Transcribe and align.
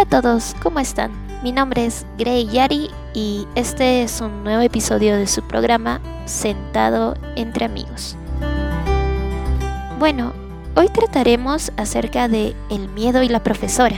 Hola 0.00 0.16
a 0.16 0.22
todos, 0.22 0.56
¿cómo 0.62 0.80
están? 0.80 1.12
Mi 1.42 1.52
nombre 1.52 1.84
es 1.84 2.06
Grey 2.16 2.46
Yari 2.46 2.88
y 3.12 3.46
este 3.54 4.02
es 4.02 4.22
un 4.22 4.44
nuevo 4.44 4.62
episodio 4.62 5.14
de 5.14 5.26
su 5.26 5.42
programa 5.42 6.00
Sentado 6.24 7.18
entre 7.36 7.66
amigos. 7.66 8.16
Bueno, 9.98 10.32
hoy 10.74 10.88
trataremos 10.88 11.70
acerca 11.76 12.28
de 12.28 12.56
el 12.70 12.88
miedo 12.88 13.22
y 13.22 13.28
la 13.28 13.42
profesora. 13.42 13.96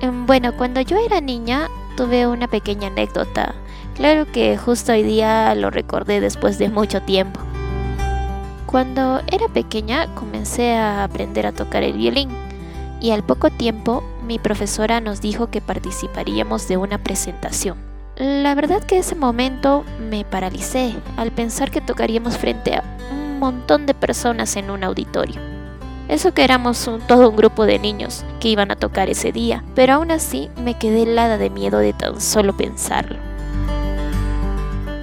Em, 0.00 0.24
bueno, 0.24 0.56
cuando 0.56 0.80
yo 0.80 0.96
era 0.96 1.20
niña 1.20 1.68
tuve 1.94 2.26
una 2.26 2.48
pequeña 2.48 2.86
anécdota. 2.86 3.54
Claro 3.96 4.24
que 4.32 4.56
justo 4.56 4.92
hoy 4.92 5.02
día 5.02 5.54
lo 5.54 5.68
recordé 5.68 6.22
después 6.22 6.56
de 6.56 6.70
mucho 6.70 7.02
tiempo. 7.02 7.38
Cuando 8.64 9.20
era 9.30 9.46
pequeña 9.48 10.06
comencé 10.14 10.74
a 10.74 11.04
aprender 11.04 11.46
a 11.46 11.52
tocar 11.52 11.82
el 11.82 11.98
violín 11.98 12.47
y 13.00 13.10
al 13.10 13.22
poco 13.22 13.50
tiempo 13.50 14.02
mi 14.26 14.38
profesora 14.38 15.00
nos 15.00 15.20
dijo 15.20 15.50
que 15.50 15.60
participaríamos 15.60 16.68
de 16.68 16.76
una 16.76 16.98
presentación. 16.98 17.78
La 18.16 18.54
verdad 18.54 18.82
que 18.82 18.98
ese 18.98 19.14
momento 19.14 19.84
me 20.10 20.24
paralicé 20.24 20.94
al 21.16 21.30
pensar 21.30 21.70
que 21.70 21.80
tocaríamos 21.80 22.36
frente 22.36 22.74
a 22.74 22.84
un 23.12 23.38
montón 23.38 23.86
de 23.86 23.94
personas 23.94 24.56
en 24.56 24.70
un 24.70 24.82
auditorio. 24.82 25.40
Eso 26.08 26.34
que 26.34 26.42
éramos 26.42 26.90
todo 27.06 27.28
un 27.30 27.36
grupo 27.36 27.64
de 27.64 27.78
niños 27.78 28.24
que 28.40 28.48
iban 28.48 28.70
a 28.70 28.76
tocar 28.76 29.08
ese 29.08 29.30
día, 29.30 29.62
pero 29.74 29.94
aún 29.94 30.10
así 30.10 30.50
me 30.62 30.74
quedé 30.74 31.02
helada 31.02 31.38
de 31.38 31.50
miedo 31.50 31.78
de 31.78 31.92
tan 31.92 32.20
solo 32.20 32.56
pensarlo. 32.56 33.18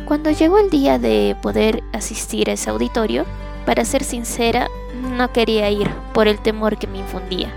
Cuando 0.05 0.31
llegó 0.31 0.59
el 0.59 0.69
día 0.69 0.99
de 0.99 1.35
poder 1.41 1.83
asistir 1.93 2.49
a 2.49 2.53
ese 2.53 2.69
auditorio, 2.69 3.25
para 3.65 3.85
ser 3.85 4.03
sincera, 4.03 4.67
no 5.17 5.31
quería 5.31 5.69
ir 5.69 5.89
por 6.13 6.27
el 6.27 6.39
temor 6.39 6.77
que 6.77 6.87
me 6.87 6.99
infundía 6.99 7.51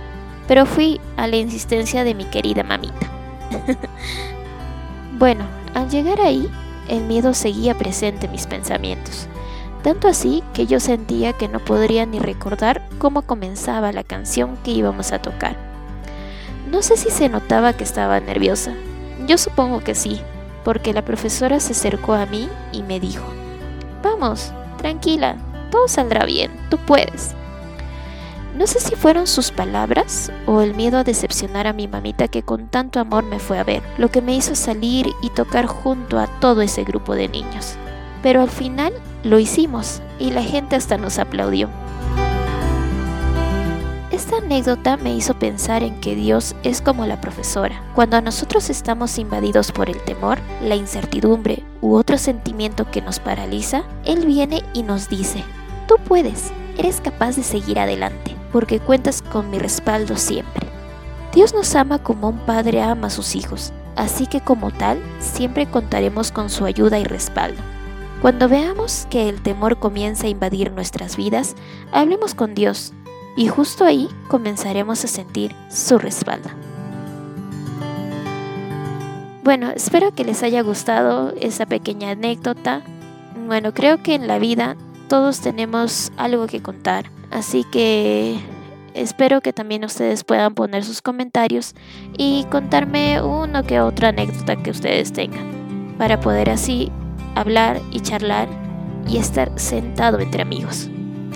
pero 0.48 0.66
fui 0.66 1.01
a 1.16 1.29
la 1.29 1.37
insistencia 1.37 2.03
de 2.03 2.14
mi 2.14 2.25
querida 2.25 2.64
mamita. 2.64 3.06
bueno, 5.19 5.45
al 5.75 5.89
llegar 5.91 6.20
ahí, 6.20 6.50
el 6.89 7.05
miedo 7.05 7.34
seguía 7.34 7.77
presente 7.77 8.27
en 8.27 8.33
mis 8.33 8.47
pensamientos, 8.47 9.28
tanto 9.83 10.08
así 10.08 10.42
que 10.55 10.67
yo 10.67 10.81
sentía 10.81 11.34
que 11.34 11.47
no 11.47 11.61
podría 11.61 12.06
ni 12.06 12.19
recordar 12.19 12.83
cómo 12.98 13.23
comenzaba 13.23 13.92
la 13.92 14.03
canción 14.03 14.56
que 14.64 14.70
íbamos 14.70 15.12
a 15.12 15.20
tocar. 15.20 15.56
No 16.70 16.83
sé 16.83 16.97
si 16.97 17.11
se 17.11 17.28
notaba 17.28 17.75
que 17.75 17.84
estaba 17.84 18.19
nerviosa, 18.19 18.73
yo 19.27 19.36
supongo 19.36 19.80
que 19.80 19.95
sí, 19.95 20.20
porque 20.64 20.92
la 20.95 21.05
profesora 21.05 21.61
se 21.61 21.73
acercó 21.73 22.14
a 22.14 22.27
mí 22.27 22.48
y 22.73 22.83
me 22.83 23.01
dijo, 23.01 23.25
Vamos, 24.03 24.53
tranquila, 24.78 25.36
todo 25.70 25.89
saldrá 25.89 26.25
bien, 26.25 26.51
tú 26.70 26.78
puedes. 26.78 27.34
No 28.57 28.67
sé 28.67 28.81
si 28.81 28.97
fueron 28.97 29.27
sus 29.27 29.51
palabras 29.51 30.33
o 30.47 30.63
el 30.63 30.75
miedo 30.75 30.99
a 30.99 31.05
decepcionar 31.05 31.67
a 31.67 31.73
mi 31.73 31.87
mamita 31.87 32.29
que 32.29 32.43
con 32.43 32.69
tanto 32.69 32.99
amor 32.99 33.25
me 33.25 33.39
fue 33.39 33.59
a 33.59 33.65
ver, 33.65 33.83
lo 33.99 34.11
que 34.11 34.23
me 34.23 34.35
hizo 34.35 34.55
salir 34.55 35.07
y 35.23 35.31
tocar 35.31 35.67
junto 35.67 36.19
a 36.19 36.27
todo 36.27 36.63
ese 36.63 36.83
grupo 36.83 37.15
de 37.15 37.29
niños. 37.29 37.77
Pero 38.23 38.41
al 38.43 38.51
final 38.51 38.93
lo 39.23 39.39
hicimos 39.39 40.01
y 40.19 40.31
la 40.31 40.43
gente 40.43 40.77
hasta 40.77 40.97
nos 40.97 41.19
aplaudió. 41.19 41.69
Esta 44.11 44.39
anécdota 44.39 44.97
me 44.97 45.15
hizo 45.15 45.39
pensar 45.39 45.85
en 45.85 46.01
que 46.01 46.17
Dios 46.17 46.57
es 46.65 46.83
como 46.83 47.07
la 47.07 47.21
profesora. 47.21 47.81
Cuando 47.95 48.21
nosotros 48.21 48.71
estamos 48.71 49.19
invadidos 49.19 49.71
por 49.71 49.89
el 49.89 50.03
temor, 50.03 50.39
la 50.63 50.75
incertidumbre 50.75 51.63
u 51.81 51.95
otro 51.95 52.19
sentimiento 52.19 52.91
que 52.91 53.03
nos 53.03 53.21
paraliza, 53.21 53.85
Él 54.05 54.27
viene 54.27 54.65
y 54.73 54.83
nos 54.83 55.09
dice, 55.09 55.45
tú 55.87 55.97
puedes, 56.09 56.51
eres 56.77 57.01
capaz 57.01 57.37
de 57.37 57.45
seguir 57.45 57.79
adelante 57.79 58.38
porque 58.53 58.81
cuentas 58.81 59.23
con 59.23 59.51
mi 59.51 59.59
respaldo 59.59 60.17
siempre. 60.17 60.69
Dios 61.33 61.55
nos 61.55 61.75
ama 61.75 62.03
como 62.03 62.29
un 62.29 62.39
padre 62.39 62.83
ama 62.83 63.09
a 63.09 63.11
sus 63.11 63.37
hijos, 63.37 63.73
así 63.97 64.27
que 64.27 64.41
como 64.41 64.71
tal, 64.71 64.99
siempre 65.21 65.67
contaremos 65.67 66.33
con 66.33 66.51
su 66.51 66.64
ayuda 66.64 66.98
y 66.98 67.05
respaldo. 67.05 67.61
Cuando 68.23 68.48
veamos 68.48 69.07
que 69.11 69.29
el 69.29 69.42
temor 69.42 69.79
comienza 69.79 70.27
a 70.27 70.31
invadir 70.31 70.73
nuestras 70.73 71.17
vidas, 71.17 71.55
hablemos 71.92 72.35
con 72.35 72.55
Dios 72.55 72.92
y 73.37 73.47
justo 73.47 73.85
ahí 73.85 74.08
comenzaremos 74.27 75.05
a 75.05 75.08
sentir 75.08 75.55
su 75.70 75.98
respaldo. 75.98 76.48
Bueno, 79.45 79.70
espero 79.70 80.13
que 80.13 80.25
les 80.25 80.42
haya 80.42 80.63
gustado 80.63 81.33
esa 81.41 81.64
pequeña 81.64 82.11
anécdota. 82.11 82.83
Bueno, 83.47 83.73
creo 83.73 84.03
que 84.03 84.14
en 84.14 84.27
la 84.27 84.39
vida 84.39 84.77
todos 85.08 85.41
tenemos 85.41 86.11
algo 86.17 86.48
que 86.48 86.61
contar 86.61 87.11
Así 87.30 87.64
que 87.64 88.39
espero 88.94 89.40
que 89.40 89.52
también 89.52 89.84
ustedes 89.84 90.24
puedan 90.24 90.55
poner 90.55 90.84
sus 90.84 91.02
comentarios 91.02 91.74
y 92.16 92.44
contarme 92.50 93.22
una 93.22 93.62
que 93.62 93.80
otra 93.80 94.08
anécdota 94.08 94.56
que 94.56 94.70
ustedes 94.70 95.12
tengan 95.12 95.94
para 95.98 96.20
poder 96.20 96.50
así 96.50 96.90
hablar 97.34 97.80
y 97.90 98.00
charlar 98.00 98.48
y 99.06 99.18
estar 99.18 99.50
sentado 99.58 100.20
entre 100.20 100.42
amigos. 100.42 100.89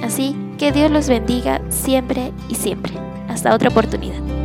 Así 0.03 0.37
que 0.59 0.73
Dios 0.73 0.91
los 0.91 1.09
bendiga 1.09 1.61
siempre 1.69 2.33
y 2.49 2.55
siempre. 2.55 2.93
Hasta 3.29 3.55
otra 3.55 3.71
oportunidad. 3.71 4.42